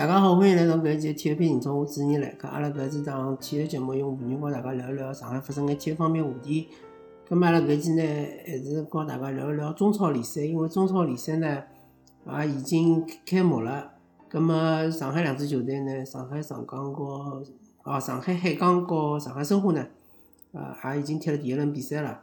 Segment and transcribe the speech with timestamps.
[0.00, 2.48] 大家好，欢迎来到搿一期体育篇英超，我主持人来客。
[2.48, 6.68] 阿拉搿是档体育节目，用妇女和大家聊一聊上海发生眼体育方面话题。
[7.28, 8.02] 葛末阿拉搿期呢，
[8.46, 11.64] 还是和大家聊一聊中超联赛，因为中超联赛呢
[12.26, 13.90] 也已经开幕了。
[14.30, 17.42] 葛末上海两支球队呢，上海上港和
[17.82, 19.86] 哦上海海港和上海申花呢，
[20.52, 22.22] 呃也已经踢了第一轮比赛了。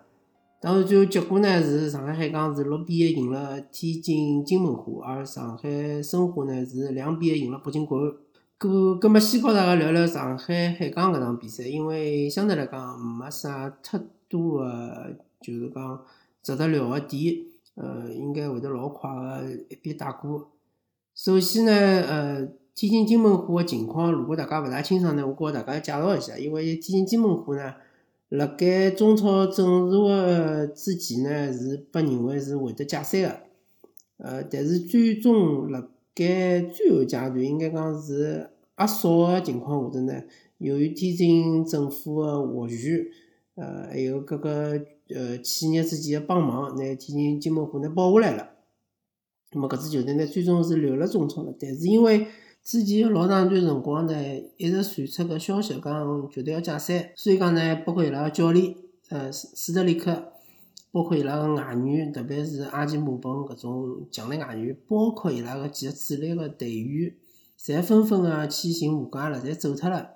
[0.59, 8.11] 当然，最后结果呢是上海海港是六比一赢了天津津门虎，而上海申花呢是两比一赢了北京国安。
[8.59, 16.01] 搿葛末先告大家聊聊上海海港搿场比赛，因为相对来讲没啥太多个就是讲
[16.41, 17.35] 值得聊个点，
[17.75, 20.49] 呃，应该会得老快个一笔带过。
[21.13, 27.75] 首先呢，呃，天津津门虎个情况，如果大家勿大清爽呢，我告大家介绍一下，因为天津津门虎呢。
[28.29, 33.41] 辣盖中超正式的之前呢，是被认为是会得解散的，
[34.17, 40.23] 呃，但是最终辣盖最后阶段，应该讲是压缩的情况下头呢，
[40.57, 43.05] 由于天津政府的斡旋，
[43.55, 48.49] 呃，还有各个呃企业之间个帮忙，拿天津金门虎呢保下来了。
[49.53, 52.27] 那么搿支球队呢，最终是留了中超了，但是因为
[52.67, 54.13] 之前老长一段辰光呢，
[54.57, 58.75] 一直传出个消息讲球队要解散，所以讲呢，包括伊拉个教练，
[59.07, 60.33] 呃，斯斯特里克，
[60.91, 67.13] 包括伊拉个外援，特别是阿基姆本搿种强力外援，包括伊拉个几个主力个队员，
[67.57, 70.15] 侪纷纷个去寻下家了，侪走脱了。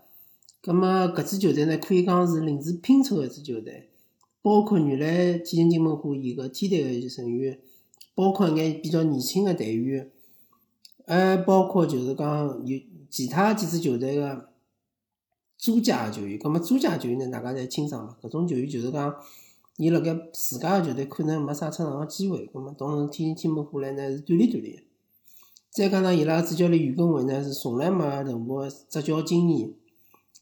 [0.61, 3.87] 葛末搿支球队呢，可以讲是临时拼凑个一支球队，
[4.41, 7.57] 包括原来天津金门虎伊个梯队个成员，
[8.13, 10.11] 包括一眼比较年轻个队员。
[11.07, 14.49] 还包括就是讲有其他几支球队个
[15.57, 18.15] 租借球员，葛末租借球员呢，大家侪清爽嘛。
[18.21, 19.13] 搿种球员就是讲，
[19.77, 24.83] 伊辣盖自家个球队可能没啥出场个机会，葛末到侬天津津门虎来呢是锻炼锻炼。
[25.69, 29.71] 再加上伊拉主教练于根伟呢是从来没任何执教经验，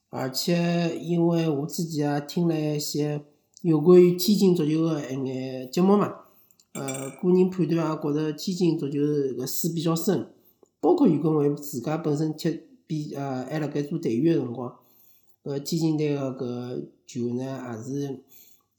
[0.10, 3.24] 而且因为我之前也听了一些
[3.62, 6.16] 有关于天津足球个一眼节目嘛，
[6.74, 10.28] 呃，个人判断也觉着天津足球搿水比较深。
[10.82, 14.76] 包括于根伟自家本身踢比呃还辣盖做队员个辰光，
[15.44, 18.20] 搿天津队个搿球呢也是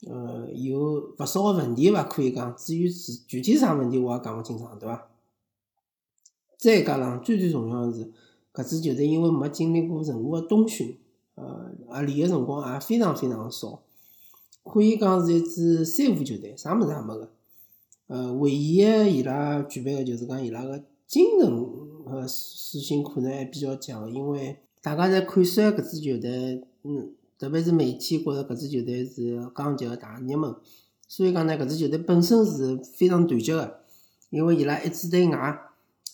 [0.07, 2.03] 呃有勿少个问题伐？
[2.03, 5.07] 可以讲，至于是具体啥问题，我也讲勿清爽，对伐？
[6.57, 8.11] 再加上最最重要个是，
[8.53, 10.97] 搿支球队因为没经历过任何个冬训，
[11.35, 13.81] 呃，啊练个辰光也非常非常少，
[14.63, 17.31] 可以讲是一支三无球队，啥物事也没个。
[18.07, 21.80] 呃，唯一个伊拉具备个就是讲伊拉个精神。
[22.05, 30.55] 呃，属性可能还比较强，因为大家在看衰搿支球队，嗯，特别是媒体觉着搿支球队是降级个大热门，
[31.07, 33.81] 所以讲呢，搿支球队本身是非常团结个，
[34.29, 35.59] 因为伊拉一支对外，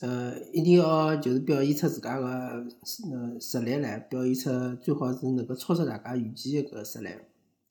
[0.01, 4.49] 呃，一定要就是表现出自家个呃实力来，表现出
[4.81, 7.09] 最好是能够超出大家预期个搿个实力，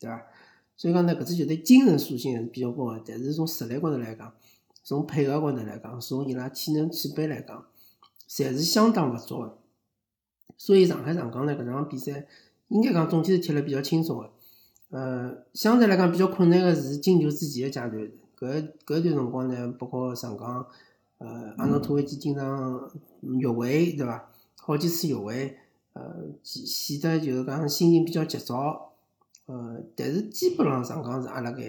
[0.00, 0.22] 对伐？
[0.76, 4.32] 所以讲呢，搿支球队精神属性还是比较高个，但是从实力高头来讲，
[4.82, 7.64] 从配合高头来讲，从伊拉体能储备来讲。
[8.28, 9.58] 侪是相当勿足个，
[10.56, 12.26] 所以上海上港呢搿场比赛
[12.68, 14.30] 应该讲总体是踢了比较轻松个。
[14.90, 20.66] 呃，相对来讲比较困难个是进球之前个阶段，搿搿段辰光呢，包括上港，
[21.18, 22.90] 呃，阿诺托维奇经常
[23.38, 24.30] 越位，对伐？
[24.56, 25.56] 好几次越位，
[25.92, 26.02] 呃，
[26.42, 28.92] 显得就是讲心情比较急躁。
[29.46, 31.62] 呃，但是基本上上港是阿拉盖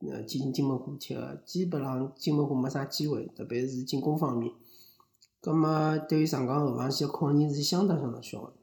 [0.00, 4.52] 呃天津津门虎踢个，基本上金门虎没啥机会，特别是进攻方面。
[5.42, 8.54] 葛末对于上港后防线个考验是相当相当小个。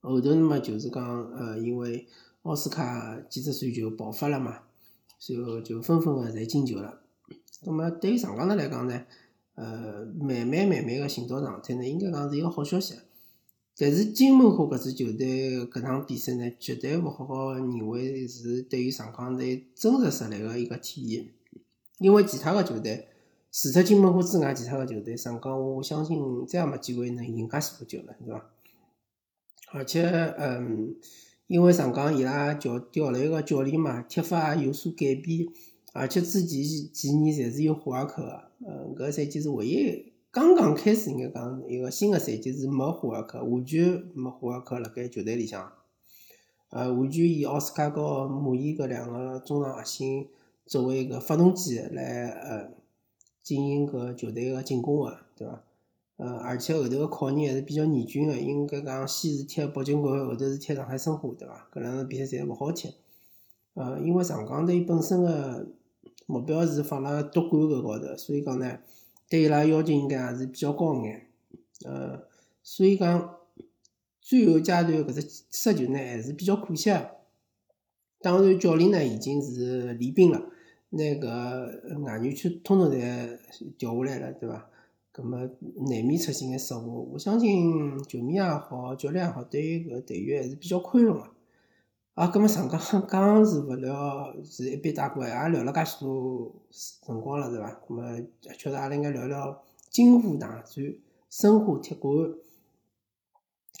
[0.00, 2.08] 后头嘛就是讲，呃，因为
[2.42, 4.62] 奥斯卡几只传球爆发了嘛，
[5.20, 7.02] 随后就纷纷个侪进球了。
[7.64, 9.00] 葛末对于上港队来讲呢，
[9.54, 12.94] 呃，慢慢慢慢个寻到状态呢，应该讲是一个好消息。
[13.78, 21.28] 但是金门虎搿支球队搿场比赛呢，绝对勿好好认为是对于上港队真实实力个一个体现，
[21.98, 23.06] 因为其他个球队。
[23.58, 28.50] 除脱金门虎之外，其他个球队上港，我相信再也没机会能赢介许多球了，是伐？
[29.72, 30.02] 而且，
[30.36, 30.94] 嗯，
[31.46, 35.48] 因为上港伊拉调调了一个教练嘛，踢法也有所改变，
[35.94, 45.72] 而且之前几年侪是有霍尔克个，嗯，搿赛季是唯一刚刚开始应该讲一个新个赛季是没霍尔克，完全没霍尔克辣盖球队里向，
[46.68, 50.28] 呃，完全以奥斯卡和马伊搿两个中场核心
[50.66, 52.75] 作为一个发动机来，呃。
[53.46, 55.62] 进行搿球队个进攻个，对伐？
[56.16, 61.68] 呃，而且后头个考验还是比较严峻个，应该讲先是踢北京国安，后头是踢上海申花，对伐？
[61.72, 62.92] 搿两场比赛侪勿好踢。
[63.74, 65.68] 呃，因为上港队本身个
[66.26, 68.80] 目标是放辣夺冠搿高头，所以讲呢，
[69.28, 71.28] 对伊拉要求应该也是比较高眼。
[71.84, 72.24] 呃，
[72.64, 73.36] 所以讲
[74.20, 77.10] 最后阶段搿只失球呢，还是比较可惜个。
[78.20, 80.42] 当然，教练呢已经是练兵了，
[80.90, 83.38] 拿搿外援区统统侪
[83.76, 84.68] 调下来了，对伐？
[85.12, 87.10] 葛末难免出现眼失误。
[87.12, 91.26] 我相信球迷也好，教练也好，对于搿队员还是比较宽容个。
[92.14, 97.70] 啊，葛末上讲讲是勿聊，是一笔带过，也聊了介许多辰光了，对伐？
[97.88, 98.04] 葛末
[98.58, 100.94] 确实阿拉应该聊聊金湖大战、
[101.30, 102.14] 申花铁管。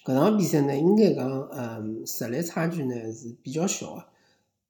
[0.04, 4.04] 搿场比赛呢，应该讲，嗯，实力差距呢是比较小个。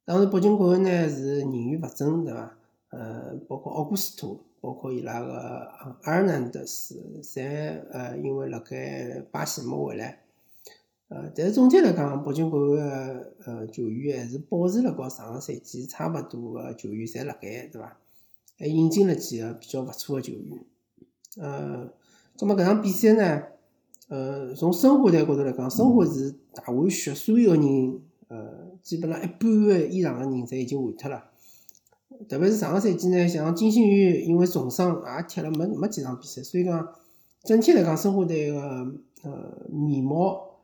[0.07, 2.57] 当时北京国安呢是人员勿整，对伐？
[2.91, 5.33] 呃，包括奥古斯托，包括伊拉个
[6.03, 10.21] 阿尔南德斯，侪呃因为辣盖巴西没回来。
[11.09, 17.99] 呃，但是总体来讲，北京国安个呃球员还是保持了和上个赛季差勿多个球员侪辣盖，对伐？
[18.57, 20.65] 还引进了几个比较勿错个球员。
[21.39, 21.91] 呃，
[22.39, 23.43] 葛末搿场比赛呢，
[24.07, 28.01] 呃，从申花队角度来讲，申花是大换血，所有人。
[28.29, 31.25] 呃，基本上一半个以上的人侪已经换脱了，
[32.29, 36.95] 特别是上个赛季呢，像金星宇因为重伤也踢了没没几场比赛，所以讲
[37.43, 38.61] 整体来讲，申花队个
[39.25, 40.61] 呃面貌，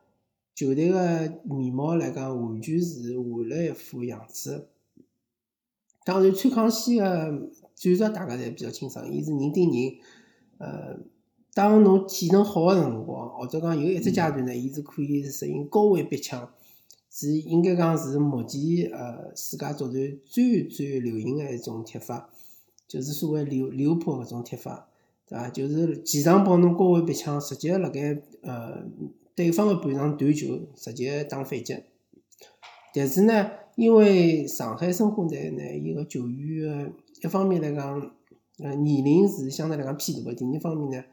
[0.55, 4.69] 球队个面貌来讲，完全是换了一副样子。
[6.05, 7.05] 当然，崔康熙个
[7.75, 9.97] 战术大家侪比较清爽，伊是人盯人，
[10.59, 10.97] 呃，
[11.55, 16.49] 当侬体能好个辰光，或者讲有一只阶段呢，伊是可以实行高位逼抢。
[17.15, 22.31] 是应该讲是目前呃世界足坛最最流行个一种踢法，
[22.89, 24.89] 就是所谓流流坡搿种踢法，
[25.29, 25.51] 对伐？
[25.51, 28.83] 就是前场帮侬高位逼抢，直接辣盖呃
[29.35, 31.77] 对方个半场断球，直接打反击。
[32.95, 38.11] 但是呢，因为上海申花队呢，伊个球员个一方面来讲，
[38.61, 41.05] 呃年龄是相对来讲偏大个，第二方面呢，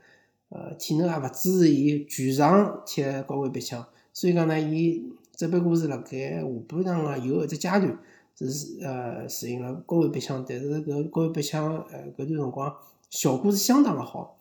[0.47, 5.03] 呃体能也勿支持伊全场踢高位逼抢，所以讲呢，伊。
[5.39, 7.97] 只不过是辣盖下半场啊有一只阶段
[8.35, 12.75] 是呃实行了高位逼抢，但是搿高位逼抢呃搿段辰光
[13.09, 14.35] 效果是相当个好，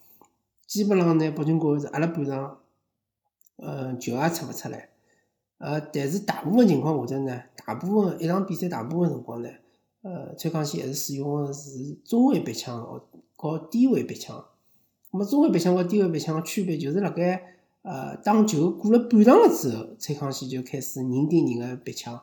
[0.67, 2.59] 基本上呢北京国安是压了半场，
[3.59, 4.89] 呃球也出勿出来，
[5.59, 9.49] 呃但是大部分情况下头呢，大部分一场比赛大部分辰光呢，
[10.03, 13.05] 呃崔康熙还是使用个是中位逼抢哦，
[13.37, 14.45] 和低位逼抢，
[15.13, 17.55] 那么中位逼抢和低位逼抢个区别就是辣盖。
[17.83, 22.21] 呃，打球过了半场了之后，蔡康熙就开始人顶人个逼抢，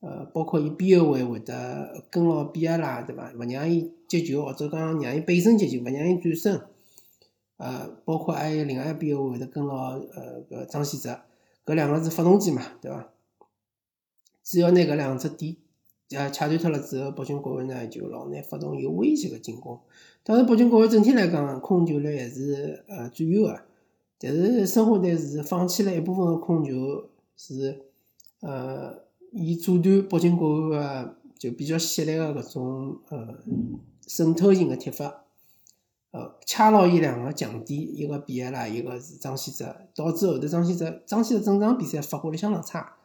[0.00, 3.30] 呃，包括伊边后卫会得跟牢比埃拉，对伐？
[3.34, 6.62] 勿让伊接球，或者讲让伊背身接球，勿让伊转身。
[7.58, 11.20] 呃，包括还有另外一边后卫会得跟牢呃搿张稀哲，
[11.66, 13.08] 搿两个是发动机嘛，对伐？
[14.42, 15.56] 只要拿搿两只点
[16.10, 19.80] 呃掐断脱了之后，北京国安呢就老难发动有威胁个进攻。
[20.22, 23.60] 当然，北京国安整体来讲控球率还是呃占优个。
[24.18, 27.82] 但是申花队是放弃了一部分个控球，是
[28.40, 33.34] 呃，以阻断北京国安个就比较犀利个搿种呃
[34.06, 35.24] 渗透型个踢法，
[36.12, 42.96] 呃，掐牢伊两个强点，一个比埃拉，一个是张稀哲，导致后头张稀哲，张稀哲整场比赛发挥了相当差，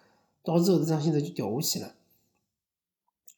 [0.46, 1.94] 导致后头张稀哲就掉下去了。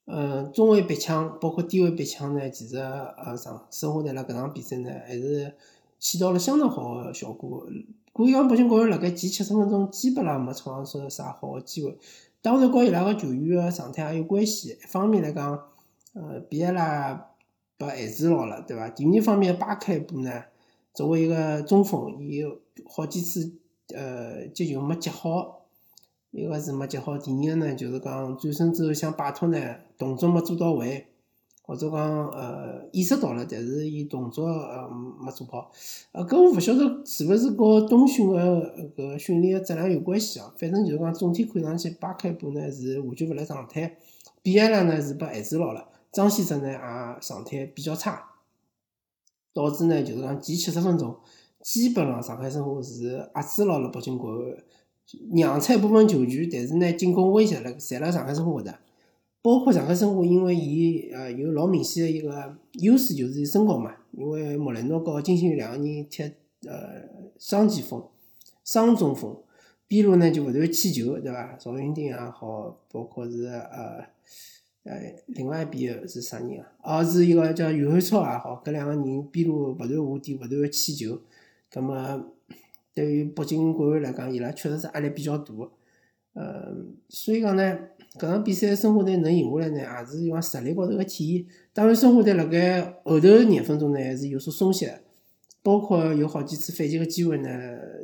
[0.05, 5.55] 呃，中卫逼抢，包括低位逼抢呢，其实呃上申花队辣搿场比赛呢还是。
[6.03, 7.65] 起到了相当好个效果，
[8.11, 11.97] 可以讲北京国安辣盖前七十分钟基本上没创造出啥好个机会。
[12.41, 14.71] 当然，和伊拉个球员个状态也有关系。
[14.71, 15.57] 一方面来讲，
[16.11, 17.29] 呃，比埃拉
[17.77, 18.89] 被限制牢了，对伐？
[18.89, 20.43] 第二方面，巴克布呢，
[20.93, 22.43] 作为一个中锋，伊
[22.85, 23.53] 好几次
[23.95, 25.61] 呃接球没接好，
[26.31, 31.07] 一个是没接好，第二个呢就是讲转身之后想摆脱呢，动作没做到位。
[31.65, 34.85] 或者讲，呃，意识到了，但是伊动作呃
[35.19, 35.71] 没做好，
[36.11, 38.37] 呃，搿我勿晓得是勿是和冬训个
[38.97, 40.53] 搿训练个质量有关系啊？
[40.57, 43.95] 反正就是讲，总体看上去，巴克布呢是完全勿辣状态，
[44.41, 46.77] 比埃拉呢是被限制牢了，张先生呢也
[47.21, 48.31] 状态比较差，
[49.53, 51.15] 导致呢就是讲前七十分钟，
[51.61, 54.57] 基本上上海申花是压制牢了北京国安，
[55.33, 58.77] 让出一部分球权，但是呢进攻威胁了侪辣上海申花搭。
[59.43, 63.93] 包括上海申花，因为伊呃有老明显的一个优势，就是身高嘛。
[64.13, 66.23] 因为莫雷诺和金星宇两个人踢
[66.65, 67.01] 呃
[67.37, 68.01] 双前锋、
[68.63, 69.35] 双中锋，
[69.85, 71.57] 边路呢就勿断起球，对伐？
[71.59, 74.05] 赵云丁也好，包括是呃
[74.83, 77.01] 呃另外一边是啥人啊？
[77.01, 81.19] 哦，是一个叫袁汉超也好，搿两个人边路勿断下底，勿断起球。
[81.69, 82.27] 葛么
[82.93, 85.53] 对于北京国安来讲，伊拉确实是压力比较大。
[86.31, 86.73] 呃，
[87.09, 87.77] 所以讲呢。
[88.17, 91.45] 搿场比赛申花队能赢下来呢，也是用实力高头个体现。
[91.73, 95.01] 当然，申花队辣盖后头廿分钟呢，还是有所松懈。
[95.63, 97.49] 包括有好几次反击个机会呢，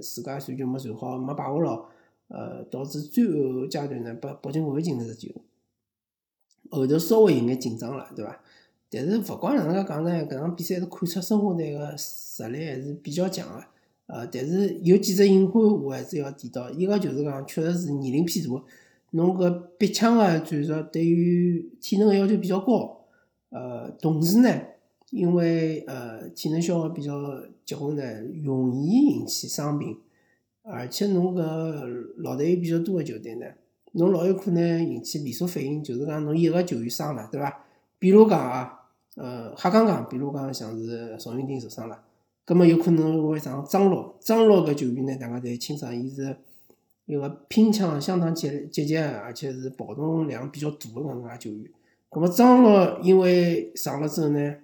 [0.02, 1.86] 自家传球没传好，没把握牢，
[2.30, 5.30] 呃，导致最后阶段呢，被北京国安进了只球，
[6.72, 8.40] 后头稍微有眼紧张了，对伐？
[8.90, 13.64] 但是勿管哪能介讲呢，搿场比赛是看出申花队个实力还是比较强个，
[14.08, 18.64] 呃，但是有几只隐患我还是要提到，一个就是讲确实是年龄偏大，
[19.12, 23.06] 侬搿逼抢个战术对于体能个要求比较高，
[23.50, 24.50] 呃，同时呢。
[25.12, 27.12] 因为呃体能消耗比较
[27.66, 28.04] 结棍呢，
[28.44, 29.98] 容易引起伤病，
[30.62, 31.42] 而且侬搿
[32.18, 33.48] 老队员比较多个球队呢，
[33.94, 37.66] 侬老有可能引起连锁反应，就是讲侬一个球员伤了，对伐？
[37.98, 38.82] 比如讲啊，
[39.16, 42.00] 呃，瞎讲讲，比如讲像是赵云霆受伤了，
[42.46, 46.38] 葛末有可能会上张洛，张洛搿球员呢，大家侪清爽，伊是
[47.10, 51.68] 一个拼抢相当激激烈，而且是跑动量比较大个搿能介球员。
[52.08, 54.56] 葛末张洛因为上了之后呢？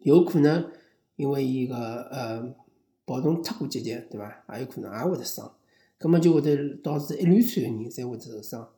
[0.00, 0.68] 有可能
[1.16, 1.74] 因为伊个
[2.10, 2.54] 呃
[3.06, 4.44] 跑动太过激烈，对伐？
[4.52, 5.50] 也有可能也会得伤，
[5.96, 8.68] 葛末就会得导致一连串个人侪会得受伤。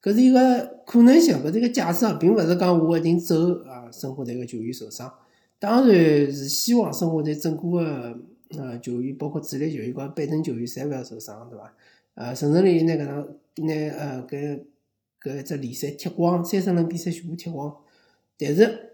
[0.00, 3.90] 搿是一个可能性，搿是一个假设，并勿是讲我一定走啊。
[3.92, 5.12] 申花队个球员受伤，
[5.58, 5.96] 当然
[6.32, 8.18] 是希望申花队整个个
[8.58, 11.74] 呃球员，包括主力球员和板凳球员，侪勿要受伤，对伐？
[12.14, 14.60] 呃，陈胜利拿搿场拿呃搿
[15.20, 17.76] 搿一只联赛踢光，三十轮比赛全部踢光，
[18.38, 18.88] 但是。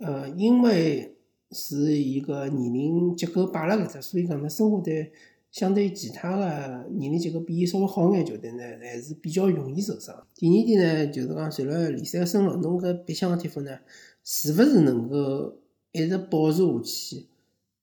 [0.00, 1.14] 呃，因为
[1.50, 5.12] 是一个年龄结构摆辣搿只，所以讲呢，申花队
[5.50, 10.26] 相对于其他的年龄结构比伊稍微好眼球队呢，还是比较容易受伤。
[10.34, 13.78] 第二点呢，就是讲随了联赛个深入，侬搿逼抢个踢法呢，
[14.24, 15.58] 是勿是能够
[15.92, 17.26] 一直保持下去？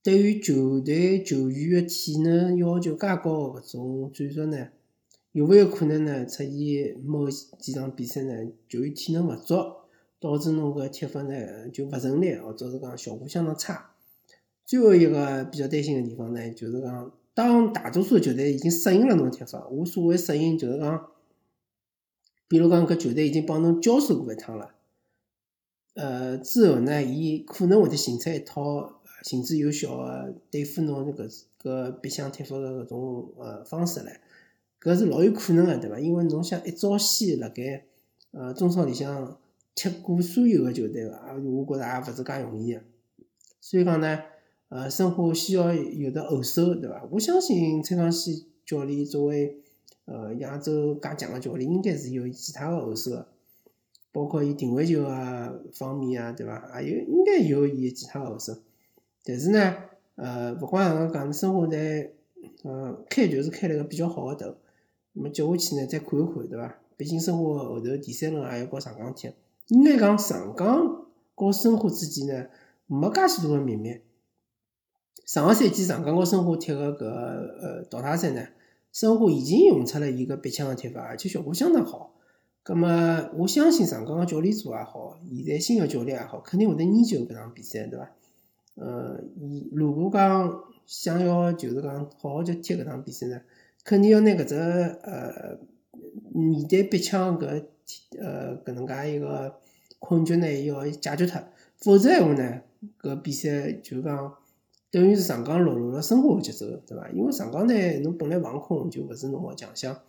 [0.01, 4.69] 对于球队球员的体能要求介高个搿种战术呢，
[5.31, 8.33] 有勿有可能呢出现某几场比赛呢，
[8.67, 9.55] 球员体能勿足？
[10.21, 13.91] 导致侬搿踢法呢就勿成立，或者是讲效果相当差。
[14.65, 21.07] 最后一个比较担心的地方呢，就是讲当大多数球队已经适应了侬踢法，我所谓适应就是讲，
[22.49, 24.75] 比如讲搿球队已经帮侬交手过一趟了，
[25.93, 34.15] 呃之后呢，伊可能会得形成一套行之有效个对付侬搿搿逼抢踢法个搿种呃方式唻，
[34.81, 35.99] 搿是老有可能个，对伐？
[35.99, 37.85] 因为侬想一早先辣盖
[38.31, 39.37] 呃中超里向。
[39.75, 42.81] 踢过所有个球队个，啊，我觉着也勿是介容易个。
[43.61, 44.19] 所以讲呢，
[44.67, 47.07] 呃，申花需要有的后手，对伐？
[47.09, 49.61] 我相信蔡康熙教练作为
[50.03, 53.27] 呃亚洲介强个教练，应该是有其他个后手个，
[54.11, 56.59] 包括伊定位球啊方面啊，对伐？
[56.73, 58.57] 还有应该有伊其他个后手。
[59.29, 59.75] 但是呢，
[60.15, 62.15] 呃，勿管哪能讲，申花队
[62.63, 64.55] 呃开球是开了个比较好个头，
[65.13, 66.79] 那么接下去呢，再看一看，对伐？
[66.97, 69.31] 毕竟申花后头第三轮还要和上港踢。
[69.67, 71.05] 应该讲上港
[71.35, 72.47] 和申花之间呢，
[72.87, 74.01] 没介许多个秘密。
[75.25, 78.47] 上个赛季上港和申花踢个搿呃淘汰赛呢，
[78.91, 82.15] 申花已经用出了伊个逼抢个踢法，而且效果相当好。
[82.63, 88.11] 葛么我相信上港个教练组也好，现在新个教练也好，肯定会得研究搿场比赛，对伐？
[88.79, 93.39] 呃，伊如果讲想要就是讲好好去踢搿场比赛呢，
[93.83, 95.57] 肯定要拿搿只呃
[96.33, 97.63] 面对逼抢搿。
[98.19, 99.55] 呃，搿能介一个
[99.97, 101.41] 困局呢，要解决脱，
[101.77, 102.61] 否则闲话呢，
[103.01, 104.31] 搿比赛就讲
[104.91, 107.09] 等于是上港落入了申花个节奏，对伐？
[107.09, 109.99] 因为上港队侬本来防空就勿是侬个强项，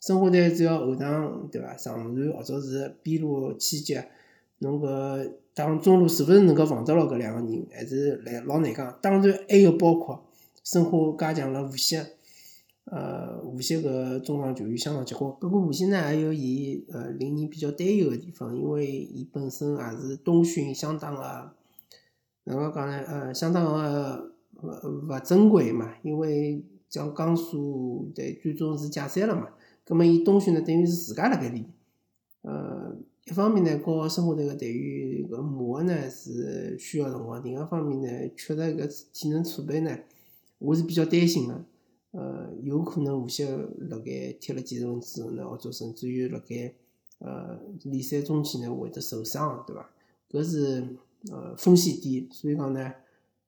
[0.00, 4.08] 申花队只要后场对伐，上传或者是边路牵接，
[4.58, 8.98] 侬搿当中路是勿是能够防得牢搿两个人，还是来老难讲。
[9.00, 10.24] 当然还有包括
[10.62, 11.96] 申花加强了无锡。
[12.86, 15.32] 呃，无锡搿中场球员相当结棍。
[15.40, 21.50] 不过无锡呢，还有伊呃令人比较担忧个地方，因为伊本身也是冬训相当个，
[22.44, 23.02] 哪个讲呢？
[23.08, 25.94] 呃，相当个勿勿正规嘛。
[26.02, 29.48] 因为像江苏队最终是解散了嘛，
[29.86, 31.64] 葛末伊冬训呢，等于是自家辣盖练。
[32.42, 32.94] 呃，
[33.26, 39.98] 一方面呢，和申花队个队员搿磨合呢是需要辰光；，另一方面呢，确实搿体能储备呢，
[40.58, 41.64] 我是比较担心个。
[42.10, 46.72] 呃，有可能无锡辣盖踢了几轮之后呢，或者甚至于辣盖
[47.18, 49.90] 呃联赛中期呢会得受伤，对伐？
[50.30, 50.86] 搿是
[51.32, 52.92] 呃风险点，所以讲呢，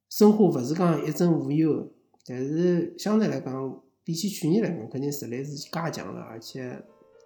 [0.08, 1.86] 申花勿是讲一阵无忧，
[2.24, 6.82] 但是相对来讲，比起去年来讲，肯定实力是加强了，而且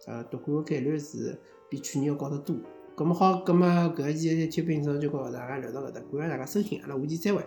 [0.07, 1.39] 呃夺冠个概率是
[1.71, 2.55] 比去年要高得多。
[2.97, 7.43] 咁么好，咁么搿一期体育频就和大家聊到搿搭，感谢大家收听，阿拉下期再会。